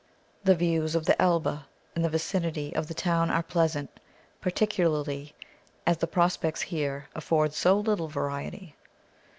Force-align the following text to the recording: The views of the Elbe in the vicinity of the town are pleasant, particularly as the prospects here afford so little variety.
The 0.43 0.55
views 0.55 0.95
of 0.95 1.05
the 1.05 1.15
Elbe 1.21 1.59
in 1.95 2.01
the 2.01 2.09
vicinity 2.09 2.73
of 2.75 2.87
the 2.87 2.95
town 2.95 3.29
are 3.29 3.43
pleasant, 3.43 3.99
particularly 4.41 5.35
as 5.85 5.97
the 5.97 6.07
prospects 6.07 6.61
here 6.63 7.07
afford 7.13 7.53
so 7.53 7.77
little 7.79 8.07
variety. 8.07 8.75